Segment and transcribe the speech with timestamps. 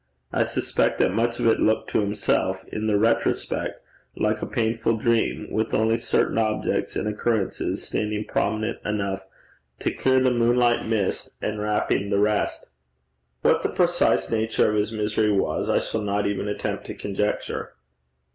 [0.33, 3.79] I suspect that much of it looked to himself in the retrospect
[4.17, 9.21] like a painful dream, with only certain objects and occurrences standing prominent enough
[9.81, 12.65] to clear the moonlight mist enwrapping the rest.
[13.43, 17.73] What the precise nature of his misery was I shall not even attempt to conjecture.